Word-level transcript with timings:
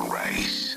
race. 0.00 0.67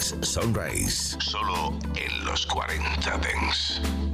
Sunrise. 0.00 1.16
Solo 1.20 1.74
en 1.96 2.24
los 2.24 2.46
40 2.46 3.18
Dents. 3.18 4.07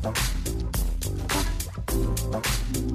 Thank 0.00 0.16
you. 2.76 2.87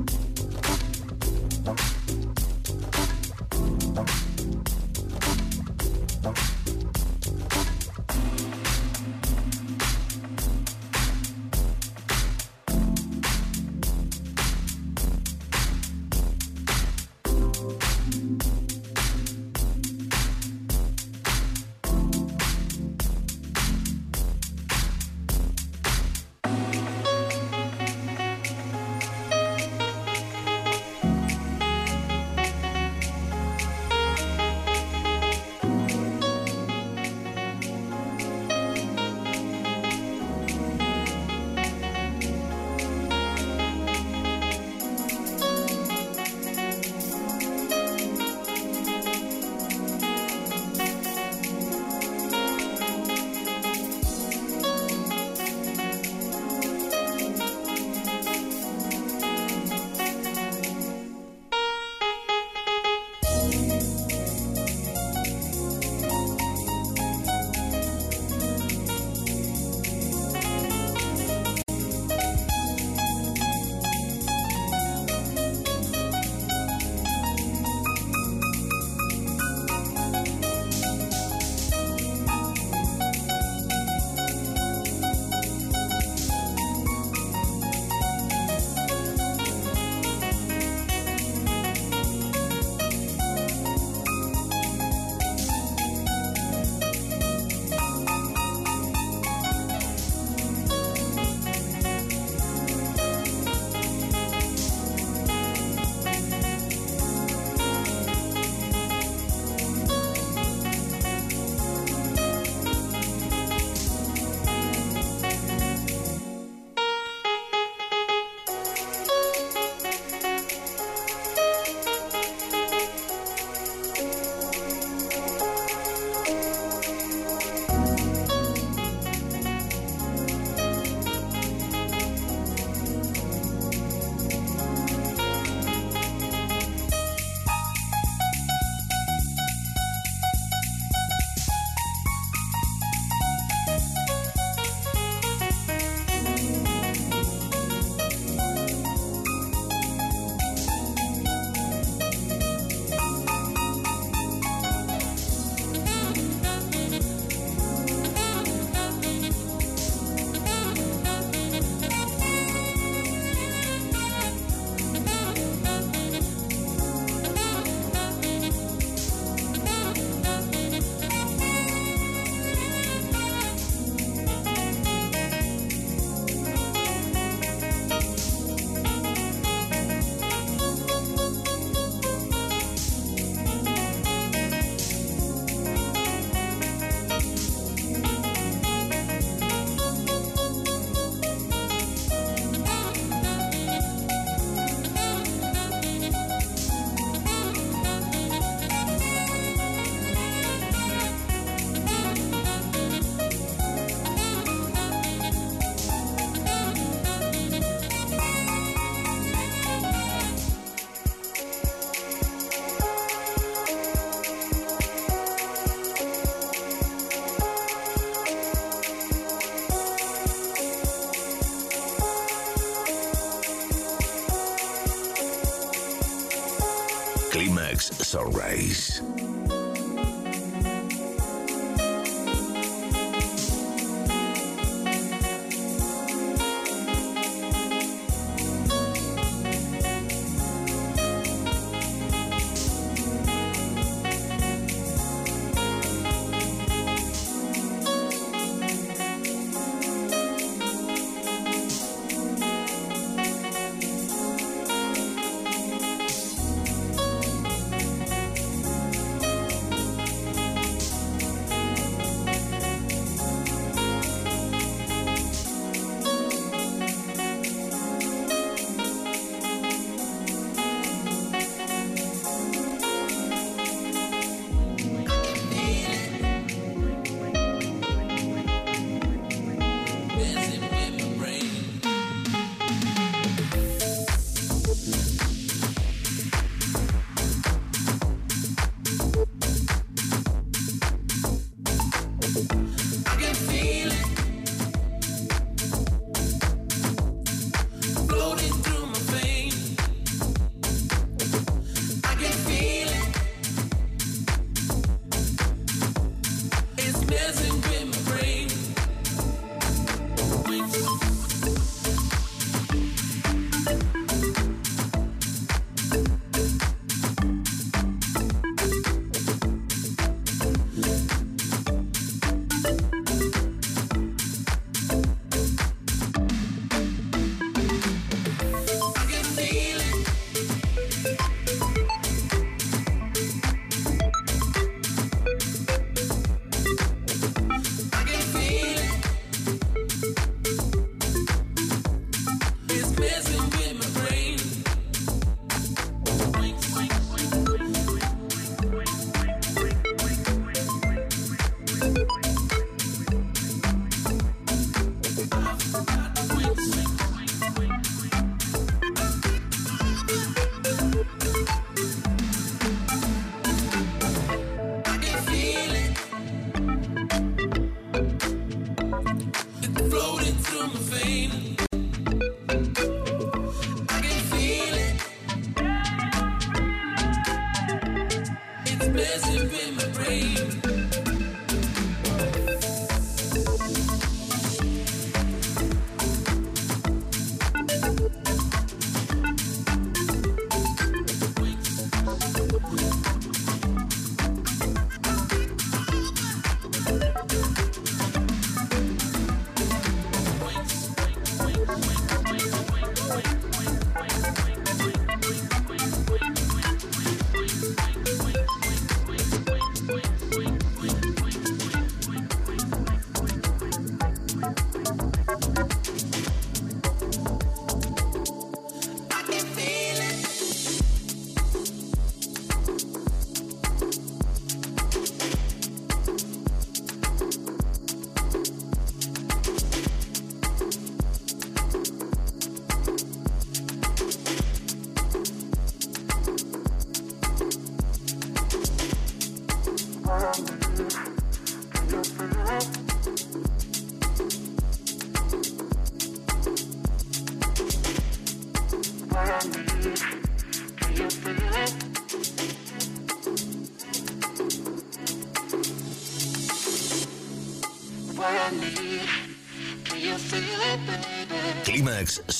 Climax 227.34 227.86
Sunrise. 228.08 229.23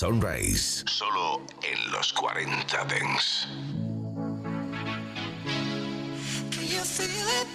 Sunrise. 0.04 0.84
Solo 0.86 1.42
en 1.62 1.92
los 1.92 2.12
40 2.12 2.86
Dents. 2.86 3.48
Can 6.52 6.68
you 6.68 6.84
feel 6.84 7.28
it? 7.42 7.48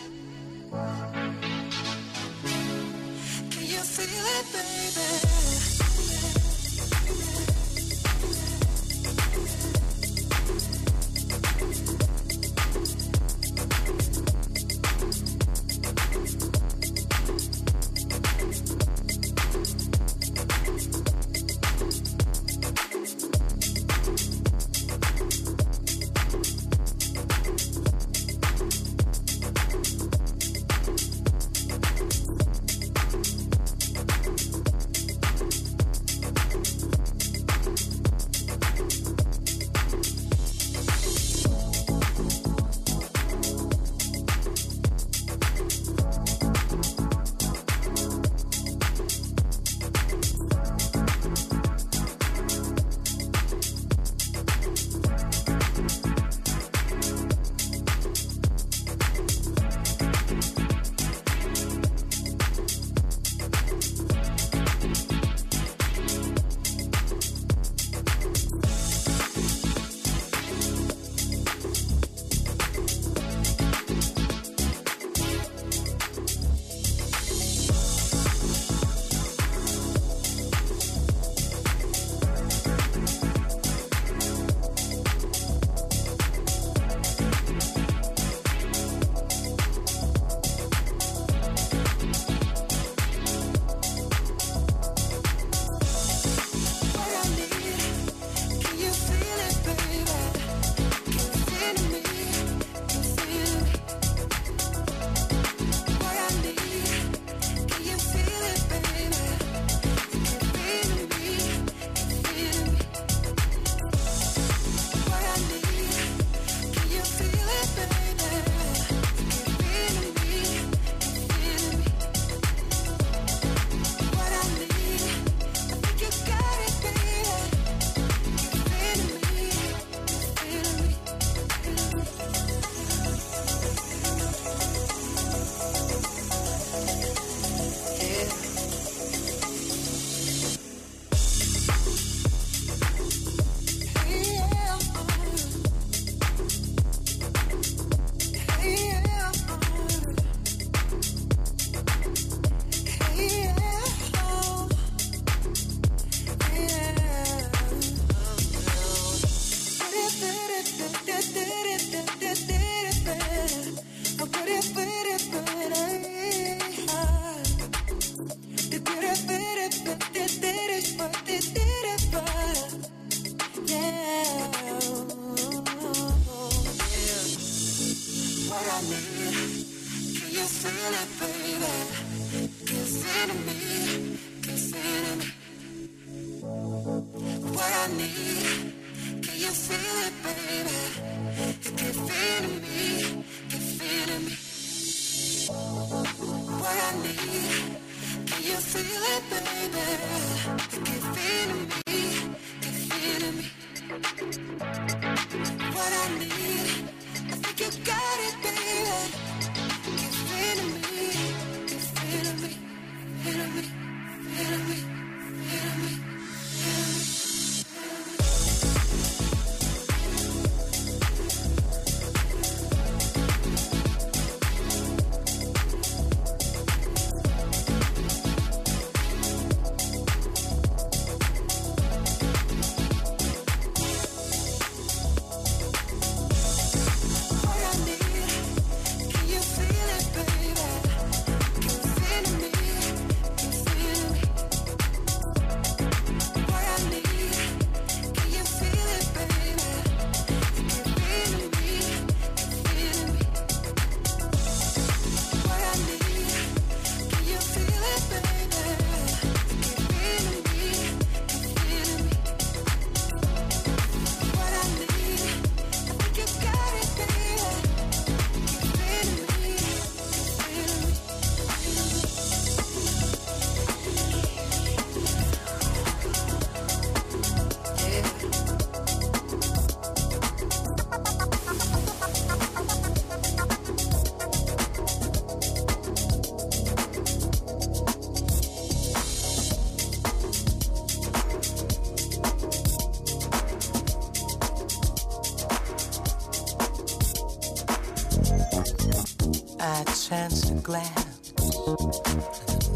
chance 300.09 300.41
to 300.49 300.55
glance 300.55 301.33
in 301.37 301.77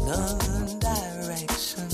another 0.01 0.67
direction. 0.79 1.89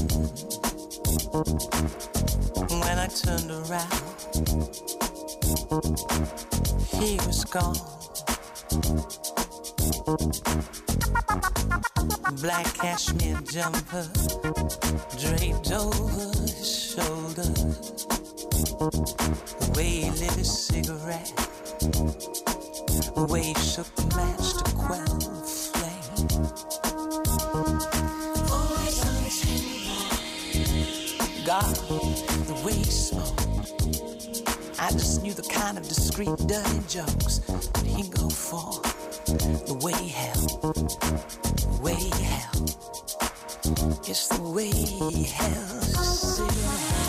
When 2.68 2.98
I 3.00 3.08
turned 3.08 3.50
around, 3.50 4.04
he 7.00 7.16
was 7.26 7.46
gone. 7.46 7.80
Black 12.42 12.66
cashmere 12.74 13.40
jumper 13.50 14.08
draped 15.18 15.72
over 15.72 16.32
his 16.42 16.92
shoulder. 16.92 17.54
The 19.60 19.72
way 19.78 19.90
he 20.02 20.10
lit 20.10 20.34
his 20.34 20.52
cigarette 20.66 21.32
the 23.16 23.26
way 23.30 23.44
he 23.44 23.54
shook 23.56 23.88
the 23.96 24.04
match 24.16 24.54
to 24.58 24.64
quell 24.76 25.06
the 25.06 25.44
flame. 25.46 26.30
Always 28.52 28.98
on 29.06 29.16
his 29.24 29.40
God, 31.46 31.76
the 32.48 32.58
way 32.66 32.74
he 32.74 32.84
smoked. 32.84 33.46
I 34.80 34.92
just 34.92 35.22
knew 35.24 35.34
the 35.34 35.44
kind 35.44 35.78
of 35.78 35.88
discreet, 35.88 36.36
dirty 36.48 36.80
jokes 36.88 37.40
that 37.40 37.86
he 37.86 38.10
go 38.10 38.30
for. 38.30 38.82
The 39.68 39.74
way 39.84 39.94
he 39.94 40.10
held, 40.10 40.62
the 40.64 41.80
way 41.82 41.96
he 41.96 42.10
held. 42.24 42.76
It's 44.08 44.28
the 44.28 44.42
way 44.42 44.72
he 44.72 45.24
held 45.26 47.09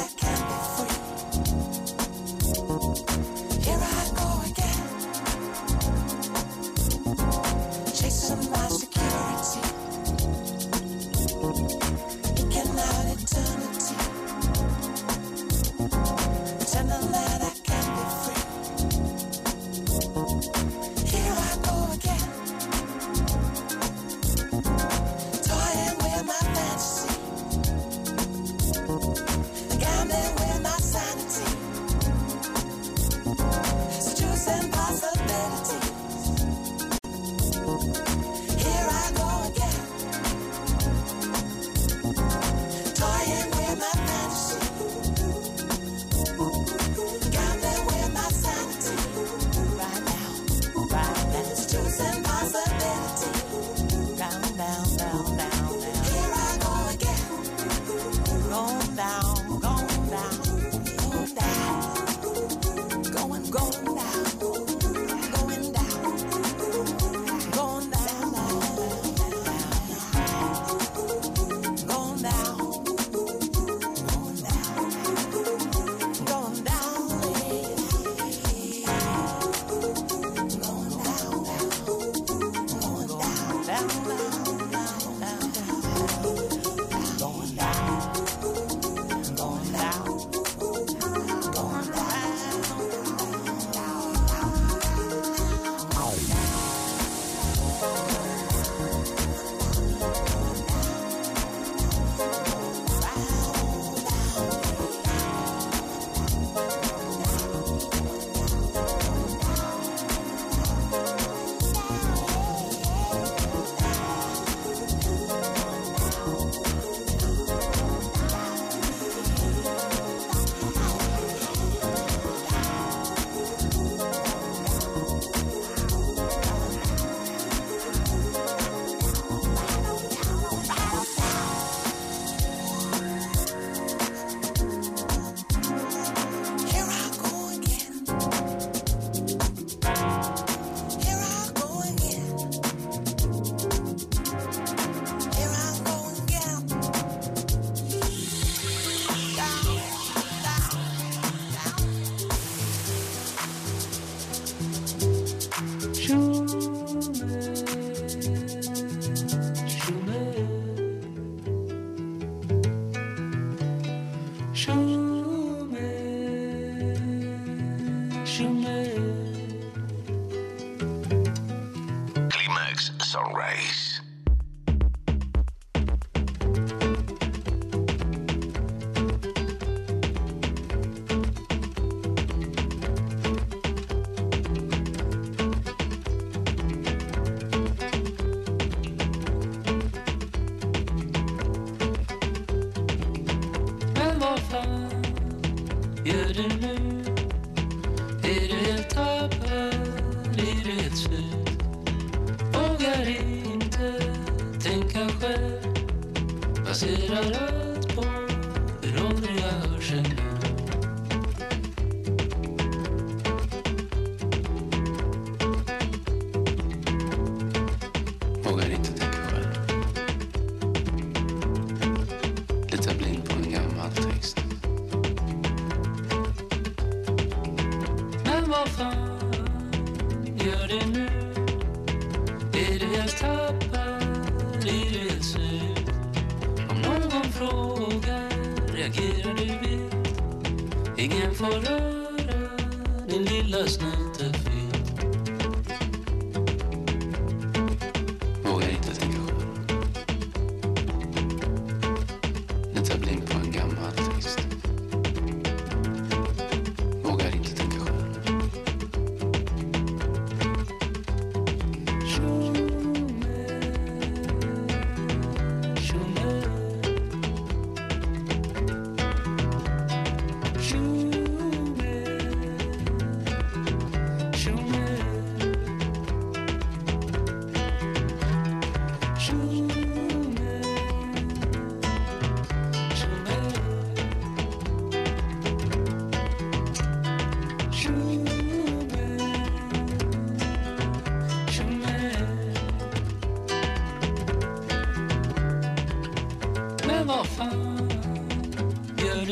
do 196.33 196.43
do 196.43 196.57
do. 196.57 196.80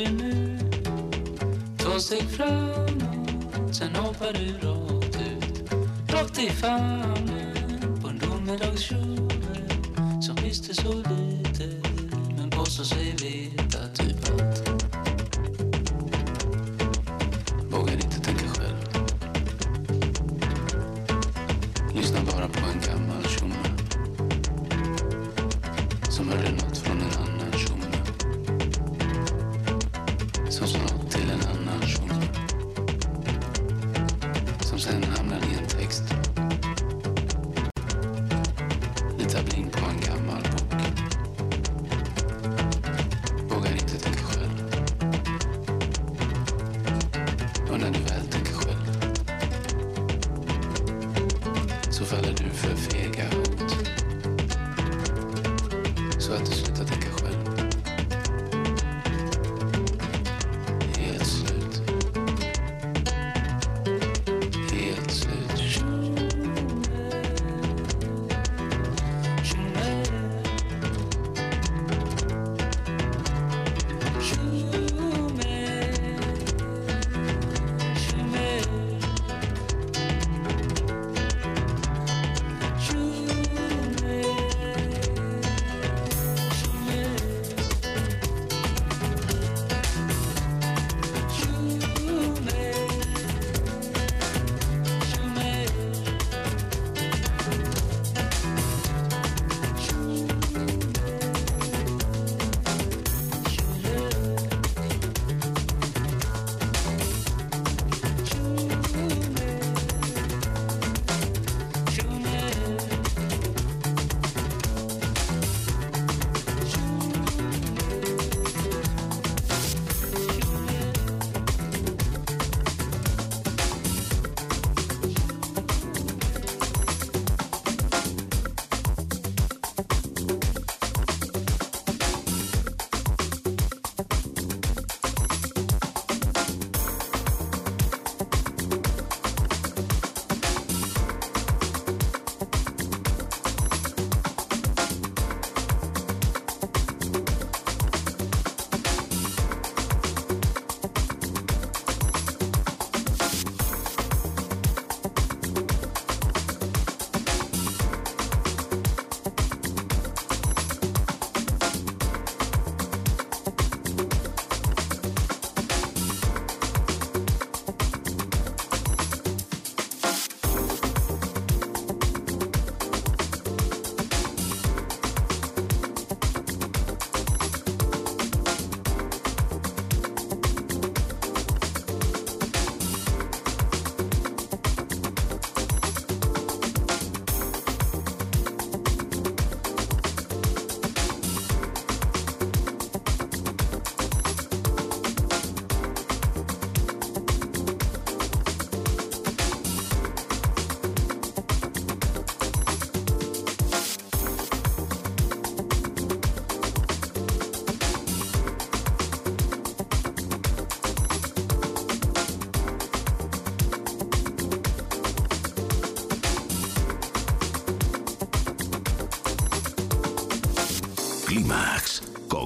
du 0.06 0.12
nu? 0.12 0.58
Två 1.78 2.00
steg 2.00 2.24
framåt, 2.30 3.76
sen 3.76 3.96
hoppar 3.96 4.34
du 4.34 4.68
rakt 4.68 5.16
ut. 5.16 5.72
Rakt 6.14 6.40
i 6.40 6.50
famnen 6.50 8.00
på 8.02 8.10
en 8.10 8.20
domedagskjole 8.20 9.30
som 10.22 10.36
visste 10.36 10.76
så 10.76 10.94
lite 10.94 11.68
men 12.38 12.50
påstår 12.50 12.84
sig 12.84 13.16
veta 13.22 13.88
typ 13.94 14.30
allt. 14.30 14.59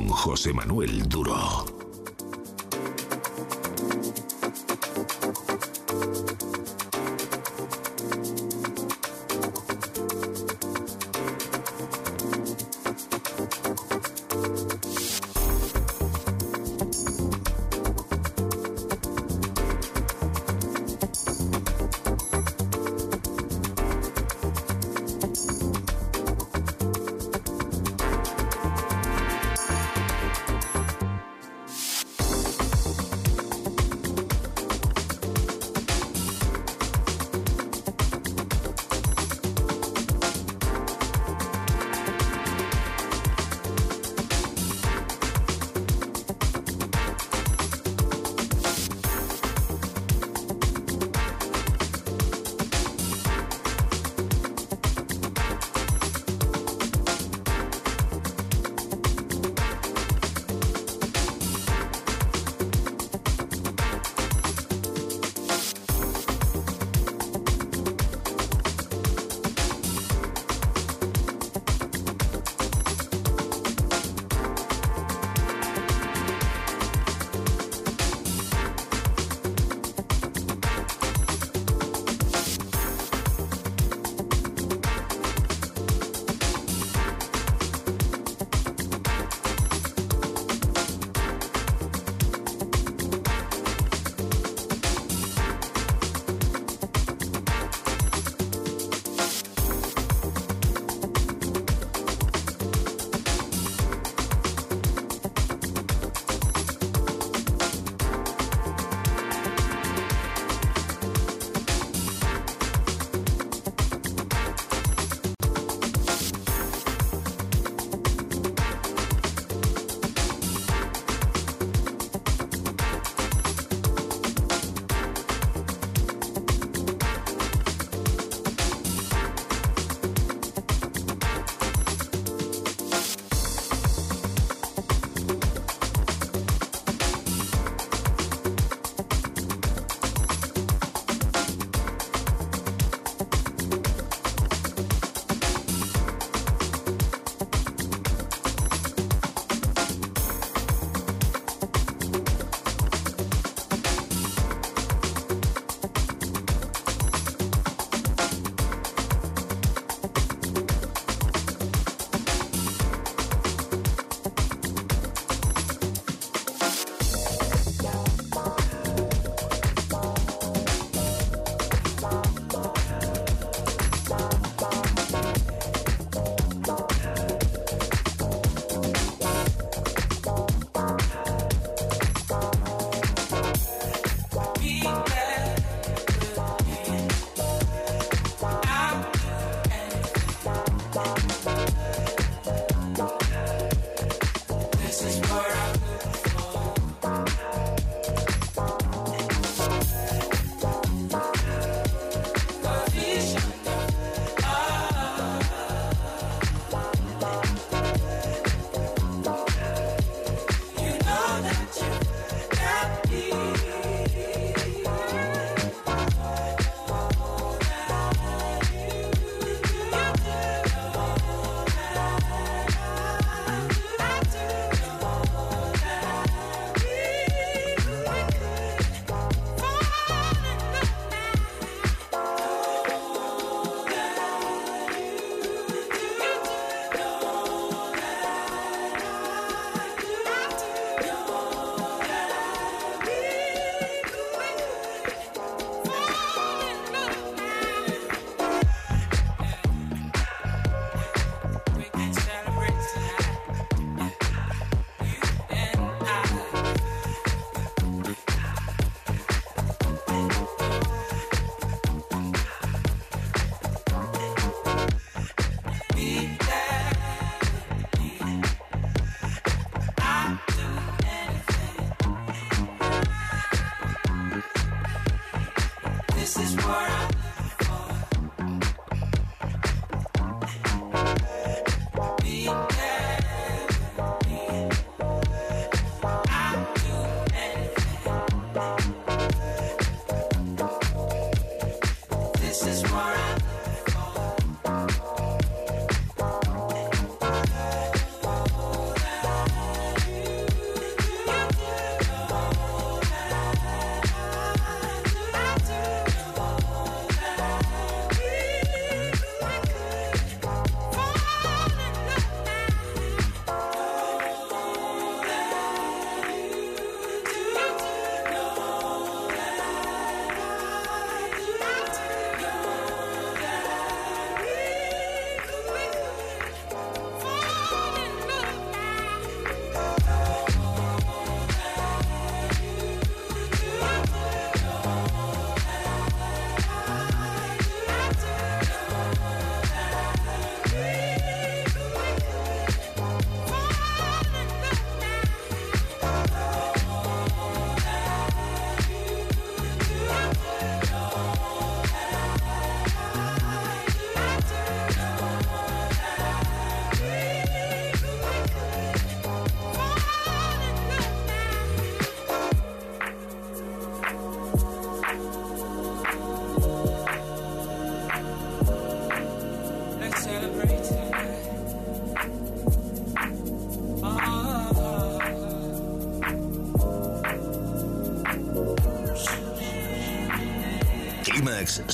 José 0.10 0.54
Manuel 0.54 1.08
Duro. 1.08 1.63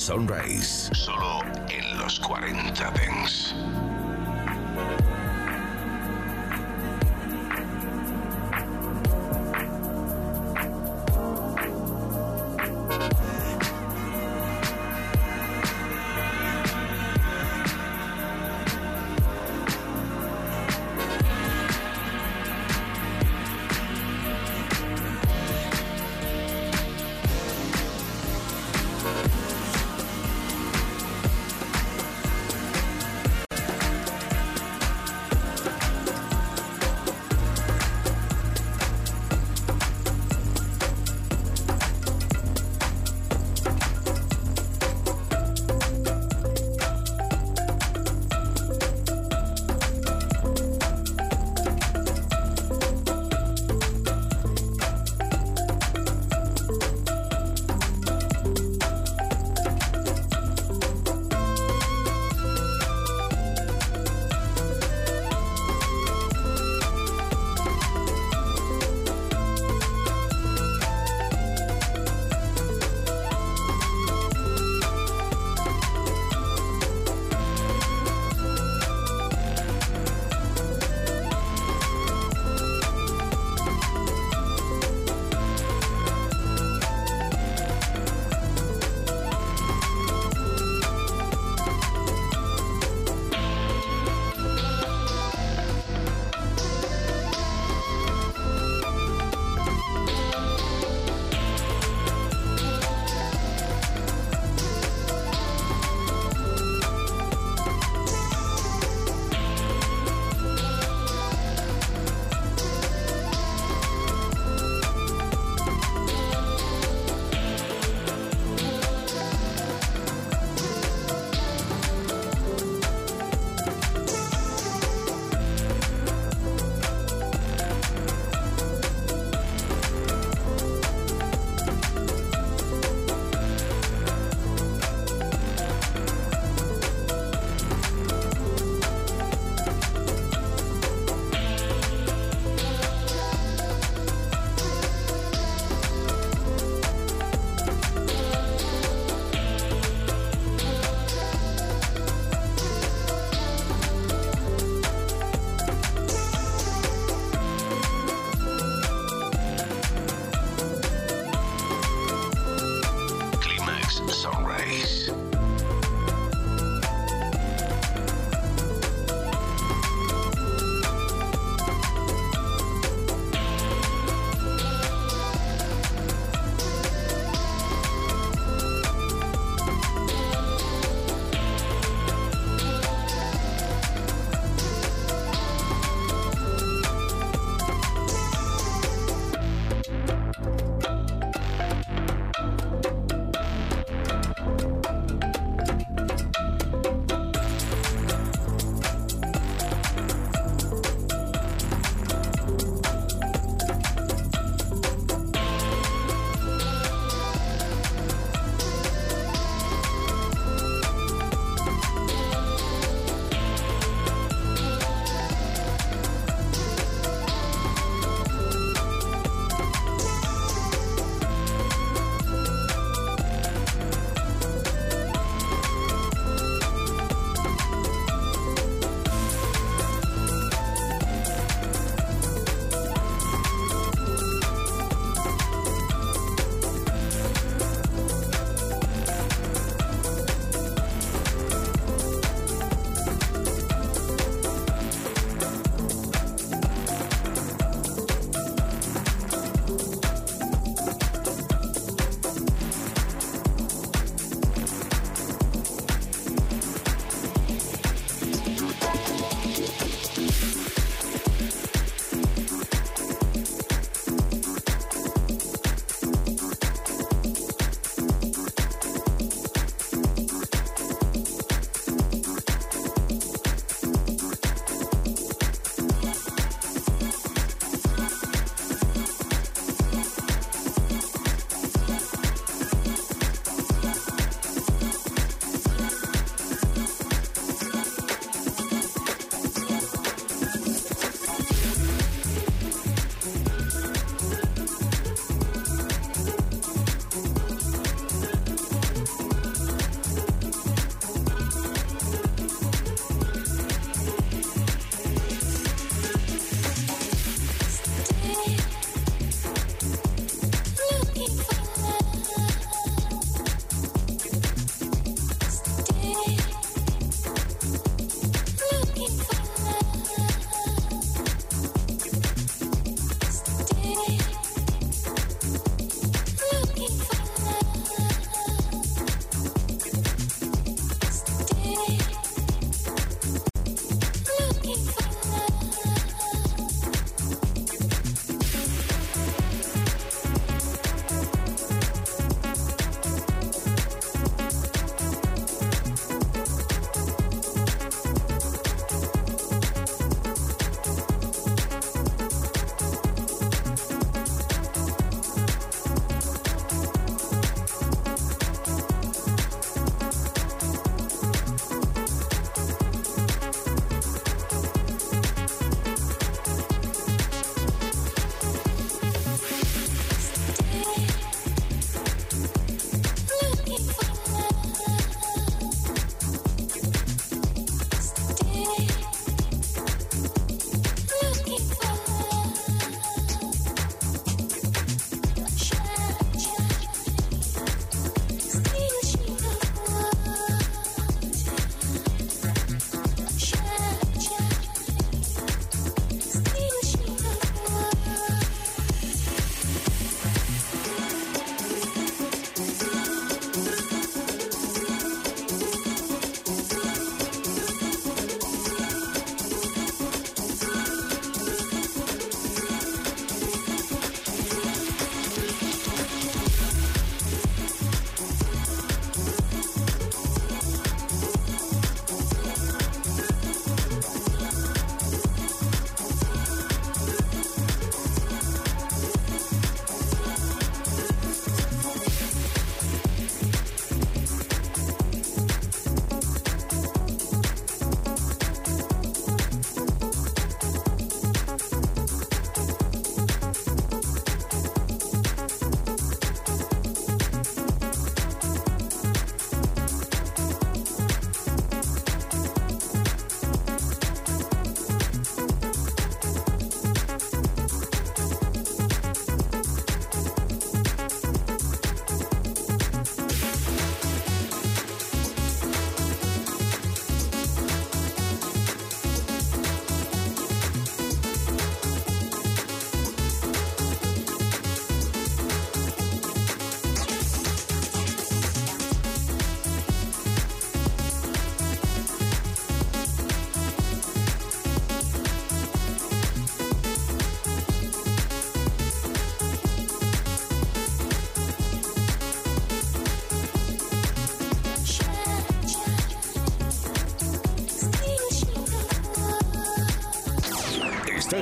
Sunrise. 0.00 0.88
Sunrise. 0.94 1.19